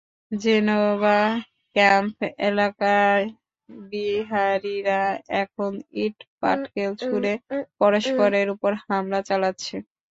Geneva 0.31 1.19
camp 1.75 2.17
এলাকায় 2.47 3.25
বিহারিরা 3.87 5.01
এখন 5.41 5.71
ইট-পাটকেল 6.03 6.91
ছুড়ে 7.03 7.33
পরস্পরের 7.81 8.47
ওপর 8.55 8.71
হামলা 8.85 9.19
চালাচ্ছে। 9.29 9.75